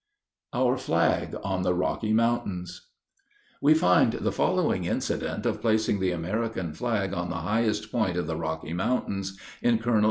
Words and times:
OUR 0.51 0.77
FLAG 0.79 1.35
ON 1.43 1.61
THE 1.61 1.75
ROCKY 1.75 2.11
MOUNTAINS 2.11 2.87
We 3.61 3.75
find 3.75 4.13
the 4.13 4.31
following 4.31 4.85
incident 4.85 5.45
of 5.45 5.61
placing 5.61 5.99
the 5.99 6.09
American 6.09 6.73
flag 6.73 7.13
on 7.13 7.29
the 7.29 7.35
highest 7.45 7.91
point 7.91 8.17
of 8.17 8.25
the 8.25 8.35
Rocky 8.35 8.73
Mountains, 8.73 9.37
in 9.61 9.77
"Col. 9.77 9.99